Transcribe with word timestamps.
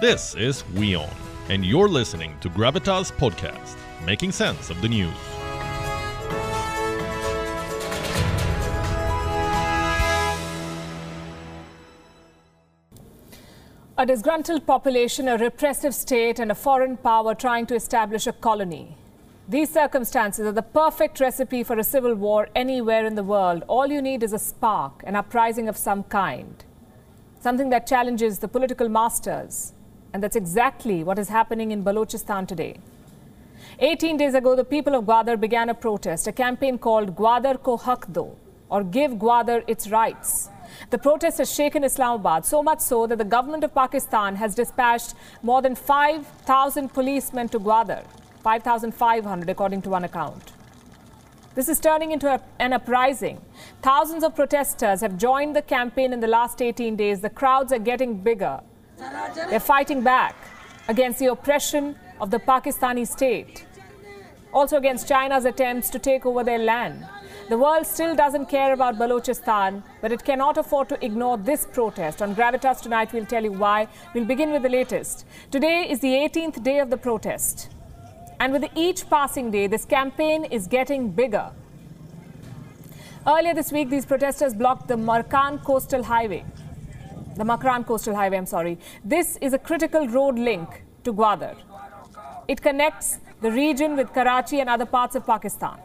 This 0.00 0.34
is 0.34 0.64
WION, 0.74 1.08
and 1.50 1.64
you're 1.64 1.88
listening 1.88 2.36
to 2.40 2.50
Gravitas 2.50 3.12
Podcast, 3.12 3.76
making 4.04 4.32
sense 4.32 4.68
of 4.68 4.82
the 4.82 4.88
news. 4.88 5.14
A 13.96 14.04
disgruntled 14.04 14.66
population, 14.66 15.28
a 15.28 15.38
repressive 15.38 15.94
state, 15.94 16.40
and 16.40 16.50
a 16.50 16.56
foreign 16.56 16.96
power 16.96 17.32
trying 17.32 17.64
to 17.66 17.76
establish 17.76 18.26
a 18.26 18.32
colony. 18.32 18.96
These 19.48 19.70
circumstances 19.70 20.44
are 20.44 20.52
the 20.52 20.62
perfect 20.62 21.20
recipe 21.20 21.62
for 21.62 21.78
a 21.78 21.84
civil 21.84 22.16
war 22.16 22.48
anywhere 22.56 23.06
in 23.06 23.14
the 23.14 23.22
world. 23.22 23.62
All 23.68 23.86
you 23.86 24.02
need 24.02 24.24
is 24.24 24.32
a 24.32 24.40
spark, 24.40 25.04
an 25.06 25.14
uprising 25.14 25.68
of 25.68 25.76
some 25.76 26.02
kind, 26.02 26.64
something 27.38 27.70
that 27.70 27.86
challenges 27.86 28.40
the 28.40 28.48
political 28.48 28.88
masters. 28.88 29.73
And 30.14 30.22
that's 30.22 30.36
exactly 30.36 31.02
what 31.02 31.18
is 31.18 31.28
happening 31.28 31.72
in 31.72 31.82
Balochistan 31.82 32.46
today. 32.46 32.76
18 33.80 34.16
days 34.16 34.34
ago, 34.34 34.54
the 34.54 34.64
people 34.64 34.94
of 34.94 35.04
Gwadar 35.06 35.40
began 35.40 35.68
a 35.68 35.74
protest, 35.74 36.28
a 36.28 36.32
campaign 36.32 36.78
called 36.78 37.16
Gwadar 37.16 37.60
Ko 37.60 37.76
Hak 37.76 38.12
Do, 38.12 38.36
or 38.68 38.84
Give 38.84 39.10
Gwadar 39.12 39.64
its 39.66 39.88
rights. 39.90 40.50
The 40.90 40.98
protest 40.98 41.38
has 41.38 41.52
shaken 41.52 41.82
Islamabad, 41.82 42.46
so 42.46 42.62
much 42.62 42.78
so 42.78 43.08
that 43.08 43.18
the 43.18 43.24
government 43.24 43.64
of 43.64 43.74
Pakistan 43.74 44.36
has 44.36 44.54
dispatched 44.54 45.14
more 45.42 45.60
than 45.60 45.74
5,000 45.74 46.94
policemen 46.94 47.48
to 47.48 47.58
Gwadar. 47.58 48.04
5,500 48.44 49.48
according 49.48 49.82
to 49.82 49.90
one 49.90 50.04
account. 50.04 50.52
This 51.56 51.68
is 51.68 51.80
turning 51.80 52.12
into 52.12 52.32
a, 52.32 52.40
an 52.60 52.72
uprising. 52.72 53.40
Thousands 53.82 54.22
of 54.22 54.36
protesters 54.36 55.00
have 55.00 55.18
joined 55.18 55.56
the 55.56 55.62
campaign 55.62 56.12
in 56.12 56.20
the 56.20 56.28
last 56.28 56.62
18 56.62 56.94
days. 56.94 57.20
The 57.20 57.30
crowds 57.30 57.72
are 57.72 57.80
getting 57.80 58.18
bigger. 58.18 58.60
They're 59.50 59.60
fighting 59.60 60.02
back 60.02 60.34
against 60.88 61.18
the 61.18 61.26
oppression 61.26 61.96
of 62.20 62.30
the 62.30 62.38
Pakistani 62.38 63.06
state, 63.06 63.66
also 64.52 64.76
against 64.76 65.08
China's 65.08 65.44
attempts 65.44 65.90
to 65.90 65.98
take 65.98 66.26
over 66.26 66.44
their 66.44 66.58
land. 66.58 67.06
The 67.48 67.58
world 67.58 67.86
still 67.86 68.14
doesn't 68.16 68.46
care 68.46 68.72
about 68.72 68.96
Balochistan, 68.96 69.82
but 70.00 70.12
it 70.12 70.24
cannot 70.24 70.56
afford 70.56 70.88
to 70.88 71.04
ignore 71.04 71.36
this 71.36 71.66
protest. 71.66 72.22
On 72.22 72.34
Gravitas 72.34 72.80
tonight, 72.80 73.12
we'll 73.12 73.26
tell 73.26 73.44
you 73.44 73.52
why. 73.52 73.86
We'll 74.14 74.24
begin 74.24 74.50
with 74.50 74.62
the 74.62 74.70
latest. 74.70 75.26
Today 75.50 75.86
is 75.90 76.00
the 76.00 76.08
18th 76.08 76.62
day 76.62 76.78
of 76.78 76.88
the 76.88 76.96
protest. 76.96 77.70
And 78.40 78.52
with 78.52 78.64
each 78.74 79.08
passing 79.10 79.50
day, 79.50 79.66
this 79.66 79.84
campaign 79.84 80.44
is 80.44 80.66
getting 80.66 81.10
bigger. 81.10 81.50
Earlier 83.26 83.54
this 83.54 83.72
week, 83.72 83.90
these 83.90 84.06
protesters 84.06 84.54
blocked 84.54 84.88
the 84.88 84.96
Markan 84.96 85.62
Coastal 85.64 86.02
Highway. 86.02 86.44
The 87.36 87.42
Makran 87.44 87.84
Coastal 87.84 88.14
Highway, 88.14 88.36
I'm 88.36 88.46
sorry. 88.46 88.78
This 89.04 89.36
is 89.40 89.52
a 89.52 89.58
critical 89.58 90.06
road 90.06 90.38
link 90.38 90.84
to 91.02 91.12
Gwadar. 91.12 91.56
It 92.46 92.62
connects 92.62 93.18
the 93.40 93.50
region 93.50 93.96
with 93.96 94.12
Karachi 94.12 94.60
and 94.60 94.70
other 94.70 94.86
parts 94.86 95.16
of 95.16 95.26
Pakistan. 95.26 95.78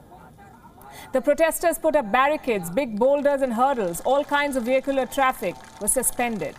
The 1.11 1.21
protesters 1.21 1.79
put 1.79 1.95
up 1.95 2.11
barricades, 2.11 2.69
big 2.69 2.99
boulders, 2.99 3.41
and 3.41 3.53
hurdles. 3.53 4.01
All 4.01 4.23
kinds 4.23 4.55
of 4.55 4.63
vehicular 4.63 5.05
traffic 5.05 5.55
was 5.81 5.91
suspended. 5.91 6.55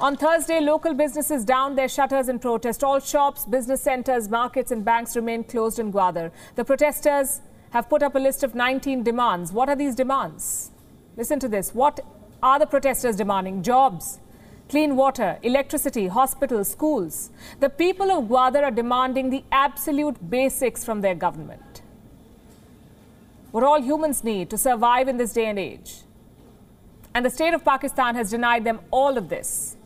On 0.00 0.16
Thursday, 0.16 0.60
local 0.60 0.92
businesses 0.92 1.44
downed 1.44 1.78
their 1.78 1.88
shutters 1.88 2.28
in 2.28 2.40
protest. 2.40 2.82
All 2.82 2.98
shops, 2.98 3.46
business 3.46 3.80
centers, 3.82 4.28
markets, 4.28 4.72
and 4.72 4.84
banks 4.84 5.14
remain 5.14 5.44
closed 5.44 5.78
in 5.78 5.92
Gwadar. 5.92 6.32
The 6.56 6.64
protesters 6.64 7.40
have 7.70 7.88
put 7.88 8.02
up 8.02 8.16
a 8.16 8.18
list 8.18 8.42
of 8.42 8.54
19 8.56 9.04
demands. 9.04 9.52
What 9.52 9.68
are 9.68 9.76
these 9.76 9.94
demands? 9.94 10.72
Listen 11.16 11.38
to 11.38 11.48
this. 11.48 11.72
What 11.72 12.00
are 12.44 12.58
the 12.58 12.66
protesters 12.66 13.16
demanding? 13.16 13.62
Jobs, 13.62 14.20
clean 14.68 14.96
water, 14.96 15.38
electricity, 15.42 16.06
hospitals, 16.08 16.70
schools. 16.70 17.30
The 17.60 17.70
people 17.70 18.10
of 18.10 18.24
Gwadar 18.24 18.62
are 18.64 18.70
demanding 18.70 19.30
the 19.30 19.42
absolute 19.50 20.30
basics 20.30 20.84
from 20.84 21.00
their 21.00 21.14
government. 21.14 21.80
What 23.50 23.64
all 23.64 23.80
humans 23.80 24.22
need 24.22 24.50
to 24.50 24.58
survive 24.58 25.08
in 25.08 25.16
this 25.16 25.32
day 25.32 25.46
and 25.46 25.58
age. 25.58 26.02
And 27.14 27.24
the 27.24 27.30
state 27.30 27.54
of 27.54 27.64
Pakistan 27.64 28.14
has 28.14 28.30
denied 28.30 28.64
them 28.64 28.80
all 28.90 29.16
of 29.16 29.28
this. 29.30 29.76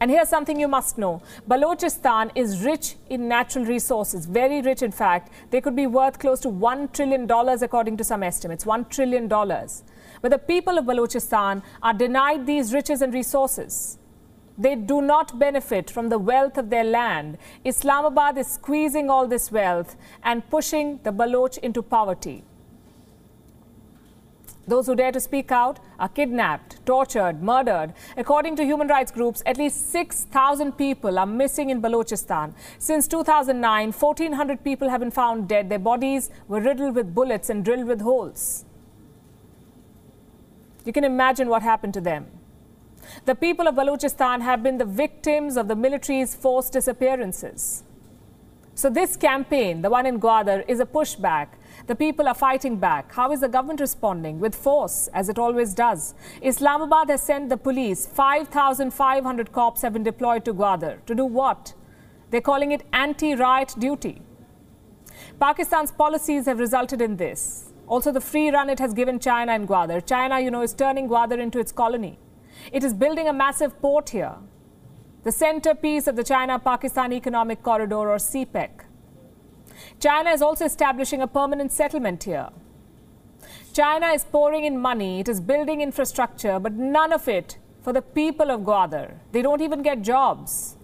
And 0.00 0.10
here's 0.10 0.28
something 0.28 0.58
you 0.58 0.68
must 0.68 0.96
know 0.98 1.22
Balochistan 1.48 2.30
is 2.34 2.64
rich 2.64 2.96
in 3.10 3.28
natural 3.28 3.64
resources, 3.64 4.26
very 4.26 4.62
rich, 4.62 4.82
in 4.82 4.92
fact. 4.92 5.32
They 5.50 5.60
could 5.60 5.76
be 5.76 5.86
worth 5.86 6.18
close 6.18 6.40
to 6.40 6.48
$1 6.48 6.92
trillion, 6.92 7.30
according 7.62 7.96
to 7.98 8.04
some 8.04 8.22
estimates. 8.22 8.64
$1 8.64 8.88
trillion. 8.88 9.28
But 10.24 10.30
the 10.30 10.38
people 10.38 10.78
of 10.78 10.86
Balochistan 10.86 11.62
are 11.82 11.92
denied 11.92 12.46
these 12.46 12.72
riches 12.72 13.02
and 13.02 13.12
resources. 13.12 13.98
They 14.56 14.74
do 14.74 15.02
not 15.02 15.38
benefit 15.38 15.90
from 15.90 16.08
the 16.08 16.18
wealth 16.18 16.56
of 16.56 16.70
their 16.70 16.82
land. 16.82 17.36
Islamabad 17.62 18.38
is 18.38 18.46
squeezing 18.46 19.10
all 19.10 19.28
this 19.28 19.52
wealth 19.52 19.96
and 20.22 20.48
pushing 20.48 20.98
the 21.02 21.12
Baloch 21.12 21.58
into 21.58 21.82
poverty. 21.82 22.42
Those 24.66 24.86
who 24.86 24.94
dare 24.94 25.12
to 25.12 25.20
speak 25.20 25.52
out 25.52 25.78
are 25.98 26.08
kidnapped, 26.08 26.86
tortured, 26.86 27.42
murdered. 27.42 27.92
According 28.16 28.56
to 28.56 28.64
human 28.64 28.88
rights 28.88 29.12
groups, 29.12 29.42
at 29.44 29.58
least 29.58 29.90
6,000 29.90 30.72
people 30.72 31.18
are 31.18 31.26
missing 31.26 31.68
in 31.68 31.82
Balochistan. 31.82 32.54
Since 32.78 33.08
2009, 33.08 33.92
1,400 33.92 34.64
people 34.64 34.88
have 34.88 35.00
been 35.00 35.10
found 35.10 35.48
dead. 35.48 35.68
Their 35.68 35.78
bodies 35.78 36.30
were 36.48 36.62
riddled 36.62 36.94
with 36.94 37.14
bullets 37.14 37.50
and 37.50 37.62
drilled 37.62 37.86
with 37.86 38.00
holes. 38.00 38.64
You 40.84 40.92
can 40.92 41.04
imagine 41.04 41.48
what 41.48 41.62
happened 41.62 41.94
to 41.94 42.00
them. 42.00 42.26
The 43.24 43.34
people 43.34 43.68
of 43.68 43.74
Balochistan 43.74 44.40
have 44.42 44.62
been 44.62 44.78
the 44.78 44.84
victims 44.84 45.56
of 45.56 45.68
the 45.68 45.76
military's 45.76 46.34
forced 46.34 46.72
disappearances. 46.72 47.84
So, 48.74 48.90
this 48.90 49.16
campaign, 49.16 49.82
the 49.82 49.90
one 49.90 50.04
in 50.04 50.18
Gwadar, 50.18 50.64
is 50.66 50.80
a 50.80 50.86
pushback 50.86 51.48
the 51.86 51.94
people 51.94 52.26
are 52.28 52.34
fighting 52.34 52.76
back. 52.76 53.12
How 53.12 53.30
is 53.32 53.40
the 53.40 53.48
government 53.48 53.80
responding? 53.80 54.40
With 54.40 54.54
force, 54.54 55.08
as 55.12 55.28
it 55.28 55.38
always 55.38 55.74
does. 55.74 56.14
Islamabad 56.40 57.10
has 57.10 57.22
sent 57.22 57.50
the 57.50 57.58
police. 57.58 58.06
5,500 58.06 59.52
cops 59.52 59.82
have 59.82 59.92
been 59.92 60.02
deployed 60.02 60.44
to 60.46 60.54
Gwadar. 60.54 61.04
To 61.04 61.14
do 61.14 61.26
what? 61.26 61.74
They're 62.30 62.40
calling 62.40 62.72
it 62.72 62.86
anti 62.92 63.34
riot 63.34 63.74
duty. 63.78 64.22
Pakistan's 65.38 65.92
policies 65.92 66.46
have 66.46 66.58
resulted 66.58 67.02
in 67.02 67.16
this. 67.16 67.73
Also, 67.86 68.10
the 68.10 68.20
free 68.20 68.50
run 68.50 68.70
it 68.70 68.78
has 68.78 68.94
given 68.94 69.18
China 69.18 69.52
and 69.52 69.68
Gwadar. 69.68 70.04
China, 70.06 70.40
you 70.40 70.50
know, 70.50 70.62
is 70.62 70.72
turning 70.72 71.08
Gwadar 71.08 71.38
into 71.38 71.58
its 71.58 71.72
colony. 71.72 72.18
It 72.72 72.82
is 72.82 72.94
building 72.94 73.28
a 73.28 73.32
massive 73.32 73.80
port 73.80 74.10
here, 74.10 74.36
the 75.22 75.32
centerpiece 75.32 76.06
of 76.06 76.16
the 76.16 76.24
China 76.24 76.58
Pakistan 76.58 77.12
Economic 77.12 77.62
Corridor 77.62 78.10
or 78.10 78.16
CPEC. 78.16 78.70
China 80.00 80.30
is 80.30 80.40
also 80.40 80.64
establishing 80.64 81.20
a 81.20 81.26
permanent 81.26 81.72
settlement 81.72 82.24
here. 82.24 82.48
China 83.72 84.08
is 84.08 84.24
pouring 84.24 84.64
in 84.64 84.78
money, 84.78 85.20
it 85.20 85.28
is 85.28 85.40
building 85.40 85.80
infrastructure, 85.80 86.58
but 86.58 86.72
none 86.72 87.12
of 87.12 87.28
it 87.28 87.58
for 87.82 87.92
the 87.92 88.00
people 88.00 88.50
of 88.50 88.60
Gwadar. 88.62 89.14
They 89.32 89.42
don't 89.42 89.60
even 89.60 89.82
get 89.82 90.02
jobs. 90.02 90.76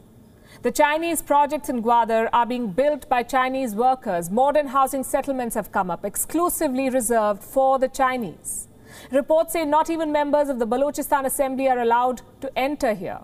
The 0.62 0.70
Chinese 0.70 1.22
projects 1.22 1.70
in 1.70 1.82
Gwadar 1.82 2.28
are 2.34 2.44
being 2.44 2.72
built 2.72 3.08
by 3.08 3.22
Chinese 3.22 3.74
workers. 3.74 4.28
Modern 4.30 4.66
housing 4.66 5.02
settlements 5.02 5.54
have 5.54 5.72
come 5.72 5.90
up, 5.90 6.04
exclusively 6.04 6.90
reserved 6.90 7.42
for 7.42 7.78
the 7.78 7.88
Chinese. 7.88 8.68
Reports 9.10 9.54
say 9.54 9.64
not 9.64 9.88
even 9.88 10.12
members 10.12 10.50
of 10.50 10.58
the 10.58 10.66
Balochistan 10.66 11.24
Assembly 11.24 11.66
are 11.70 11.78
allowed 11.78 12.20
to 12.42 12.58
enter 12.58 12.92
here. 12.92 13.20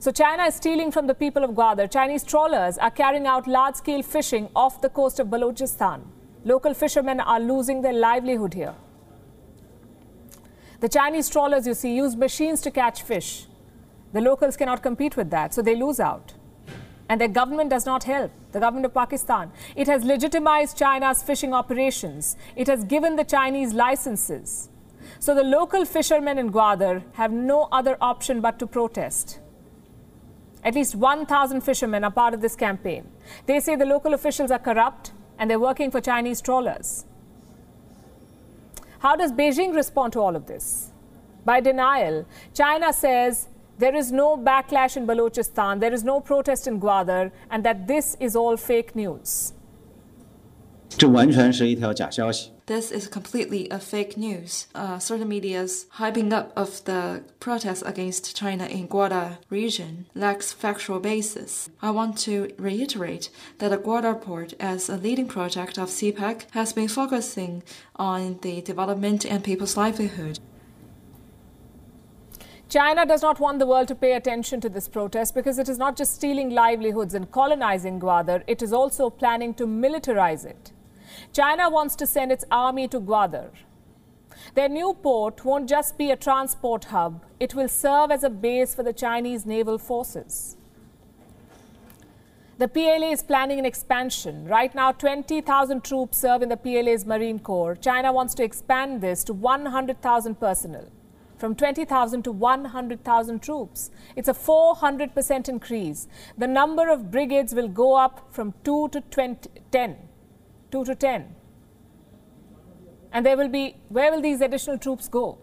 So 0.00 0.10
China 0.10 0.46
is 0.46 0.56
stealing 0.56 0.90
from 0.90 1.06
the 1.06 1.14
people 1.14 1.44
of 1.44 1.50
Gwadar. 1.50 1.88
Chinese 1.88 2.24
trawlers 2.24 2.76
are 2.78 2.90
carrying 2.90 3.28
out 3.28 3.46
large-scale 3.46 4.02
fishing 4.02 4.48
off 4.56 4.80
the 4.80 4.88
coast 4.88 5.20
of 5.20 5.28
Balochistan. 5.28 6.00
Local 6.44 6.74
fishermen 6.74 7.20
are 7.20 7.38
losing 7.38 7.82
their 7.82 7.92
livelihood 7.92 8.54
here. 8.54 8.74
The 10.80 10.88
Chinese 10.88 11.28
trawlers, 11.28 11.68
you 11.68 11.74
see, 11.74 11.94
use 11.94 12.16
machines 12.16 12.60
to 12.62 12.72
catch 12.72 13.02
fish. 13.02 13.46
The 14.12 14.20
locals 14.20 14.56
cannot 14.56 14.82
compete 14.82 15.16
with 15.16 15.30
that, 15.30 15.54
so 15.54 15.62
they 15.62 15.74
lose 15.74 16.00
out. 16.00 16.34
And 17.08 17.20
their 17.20 17.28
government 17.28 17.70
does 17.70 17.86
not 17.86 18.04
help, 18.04 18.30
the 18.52 18.60
government 18.60 18.86
of 18.86 18.94
Pakistan. 18.94 19.50
It 19.76 19.86
has 19.86 20.04
legitimized 20.04 20.76
China's 20.78 21.22
fishing 21.22 21.52
operations. 21.52 22.36
It 22.56 22.68
has 22.68 22.84
given 22.84 23.16
the 23.16 23.24
Chinese 23.24 23.74
licenses. 23.74 24.68
So 25.18 25.34
the 25.34 25.44
local 25.44 25.84
fishermen 25.84 26.38
in 26.38 26.52
Gwadar 26.52 27.02
have 27.12 27.32
no 27.32 27.68
other 27.72 27.96
option 28.00 28.40
but 28.40 28.58
to 28.58 28.66
protest. 28.66 29.40
At 30.64 30.74
least 30.74 30.94
1,000 30.94 31.60
fishermen 31.60 32.04
are 32.04 32.10
part 32.10 32.34
of 32.34 32.40
this 32.40 32.54
campaign. 32.54 33.08
They 33.46 33.60
say 33.60 33.76
the 33.76 33.84
local 33.84 34.14
officials 34.14 34.50
are 34.50 34.58
corrupt 34.58 35.12
and 35.38 35.50
they're 35.50 35.58
working 35.58 35.90
for 35.90 36.00
Chinese 36.00 36.40
trawlers. 36.40 37.04
How 39.00 39.16
does 39.16 39.32
Beijing 39.32 39.74
respond 39.74 40.12
to 40.12 40.20
all 40.20 40.36
of 40.36 40.46
this? 40.46 40.92
By 41.44 41.60
denial, 41.60 42.24
China 42.54 42.92
says 42.92 43.48
there 43.78 43.94
is 43.94 44.12
no 44.12 44.36
backlash 44.36 44.96
in 44.96 45.06
Balochistan, 45.06 45.80
there 45.80 45.92
is 45.92 46.04
no 46.04 46.20
protest 46.20 46.66
in 46.66 46.80
Gwadar, 46.80 47.30
and 47.50 47.64
that 47.64 47.86
this 47.86 48.16
is 48.20 48.36
all 48.36 48.56
fake 48.56 48.94
news. 48.94 49.54
This 52.66 52.92
is 52.92 53.08
completely 53.08 53.68
a 53.70 53.78
fake 53.78 54.16
news. 54.16 54.66
Uh, 54.74 54.98
certain 54.98 55.28
media's 55.28 55.86
hyping 55.96 56.32
up 56.32 56.52
of 56.56 56.84
the 56.84 57.24
protests 57.40 57.82
against 57.82 58.36
China 58.36 58.66
in 58.66 58.88
Gwadar 58.88 59.38
region 59.50 60.06
lacks 60.14 60.52
factual 60.52 61.00
basis. 61.00 61.70
I 61.80 61.90
want 61.90 62.18
to 62.18 62.52
reiterate 62.58 63.30
that 63.58 63.70
the 63.70 63.78
Gwadar 63.78 64.20
port, 64.20 64.52
as 64.60 64.88
a 64.88 64.96
leading 64.96 65.28
project 65.28 65.78
of 65.78 65.88
CPEC, 65.88 66.44
has 66.52 66.72
been 66.72 66.88
focusing 66.88 67.62
on 67.96 68.38
the 68.42 68.60
development 68.60 69.24
and 69.24 69.42
people's 69.42 69.76
livelihood. 69.76 70.38
China 72.72 73.04
does 73.04 73.20
not 73.20 73.38
want 73.38 73.58
the 73.58 73.66
world 73.66 73.86
to 73.86 73.94
pay 73.94 74.14
attention 74.14 74.58
to 74.58 74.70
this 74.70 74.88
protest 74.88 75.34
because 75.34 75.58
it 75.58 75.68
is 75.68 75.76
not 75.76 75.94
just 75.94 76.14
stealing 76.14 76.48
livelihoods 76.48 77.12
and 77.12 77.30
colonizing 77.30 78.00
Gwadar, 78.00 78.42
it 78.46 78.62
is 78.62 78.72
also 78.72 79.10
planning 79.10 79.52
to 79.54 79.66
militarize 79.66 80.46
it. 80.46 80.72
China 81.34 81.68
wants 81.68 81.94
to 81.96 82.06
send 82.06 82.32
its 82.32 82.46
army 82.50 82.88
to 82.88 82.98
Gwadar. 82.98 83.50
Their 84.54 84.70
new 84.70 84.94
port 84.94 85.44
won't 85.44 85.68
just 85.68 85.98
be 85.98 86.10
a 86.10 86.16
transport 86.16 86.84
hub, 86.84 87.22
it 87.38 87.54
will 87.54 87.68
serve 87.68 88.10
as 88.10 88.24
a 88.24 88.30
base 88.30 88.74
for 88.74 88.82
the 88.82 88.94
Chinese 88.94 89.44
naval 89.44 89.76
forces. 89.76 90.56
The 92.56 92.68
PLA 92.68 93.10
is 93.10 93.22
planning 93.22 93.58
an 93.58 93.66
expansion. 93.66 94.48
Right 94.48 94.74
now, 94.74 94.92
20,000 94.92 95.84
troops 95.84 96.16
serve 96.16 96.40
in 96.40 96.48
the 96.48 96.56
PLA's 96.56 97.04
Marine 97.04 97.38
Corps. 97.38 97.74
China 97.74 98.14
wants 98.14 98.32
to 98.36 98.44
expand 98.44 99.02
this 99.02 99.24
to 99.24 99.34
100,000 99.34 100.40
personnel 100.40 100.86
from 101.42 101.56
20,000 101.56 102.22
to 102.22 102.30
100,000 102.30 103.42
troops. 103.42 103.90
It's 104.14 104.28
a 104.28 104.32
400% 104.32 105.48
increase. 105.48 106.06
The 106.38 106.46
number 106.46 106.88
of 106.88 107.10
brigades 107.10 107.52
will 107.52 107.66
go 107.66 107.96
up 107.96 108.28
from 108.30 108.54
2 108.62 108.90
to 108.90 109.00
20, 109.00 109.50
10. 109.72 109.96
2 110.70 110.84
to 110.84 110.94
10. 110.94 111.34
And 113.10 113.26
there 113.26 113.36
will 113.36 113.48
be, 113.48 113.74
where 113.88 114.12
will 114.12 114.22
these 114.22 114.40
additional 114.40 114.78
troops 114.78 115.08
go? 115.08 115.38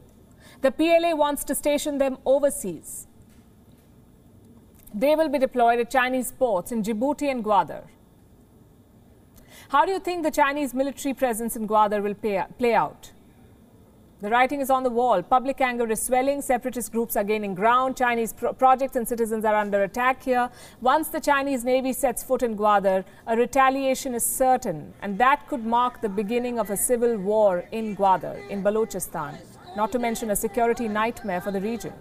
The 0.62 0.72
PLA 0.72 1.18
wants 1.18 1.44
to 1.44 1.54
station 1.54 1.98
them 1.98 2.18
overseas. 2.26 3.08
They 4.94 5.18
will 5.18 5.28
be 5.28 5.38
deployed 5.38 5.82
at 5.82 5.92
Chinese 5.92 6.32
ports 6.32 6.72
in 6.72 6.82
Djibouti 6.82 7.30
and 7.30 7.44
Gwadar. 7.44 7.84
How 9.68 9.86
do 9.86 9.92
you 9.92 10.00
think 10.00 10.24
the 10.24 10.32
Chinese 10.32 10.74
military 10.74 11.14
presence 11.14 11.58
in 11.58 11.68
Gwadar 11.68 12.02
will 12.02 12.16
play 12.16 12.74
out? 12.74 13.12
The 14.22 14.30
writing 14.30 14.60
is 14.60 14.70
on 14.70 14.84
the 14.84 14.90
wall. 14.90 15.24
Public 15.24 15.62
anger 15.62 15.90
is 15.90 16.02
swelling. 16.02 16.42
Separatist 16.42 16.92
groups 16.92 17.16
are 17.16 17.24
gaining 17.24 17.56
ground. 17.56 17.96
Chinese 17.96 18.34
pro 18.34 18.52
projects 18.52 18.98
and 18.98 19.08
citizens 19.08 19.46
are 19.46 19.56
under 19.56 19.84
attack 19.84 20.22
here. 20.24 20.50
Once 20.82 21.08
the 21.08 21.22
Chinese 21.22 21.64
Navy 21.64 21.94
sets 21.94 22.22
foot 22.22 22.44
in 22.44 22.58
Gwadar, 22.58 23.06
a 23.28 23.38
retaliation 23.38 24.14
is 24.14 24.26
certain, 24.26 24.94
and 25.02 25.18
that 25.20 25.48
could 25.48 25.66
mark 25.66 26.02
the 26.02 26.10
beginning 26.10 26.60
of 26.60 26.70
a 26.70 26.76
civil 26.76 27.16
war 27.16 27.64
in 27.72 27.96
Gwadar, 27.96 28.46
in 28.50 28.62
Balochistan, 28.62 29.38
not 29.78 29.94
to 29.94 30.00
mention 30.00 30.32
a 30.32 30.36
security 30.36 30.90
nightmare 30.90 31.40
for 31.40 31.52
the 31.52 31.62
region. 31.62 31.94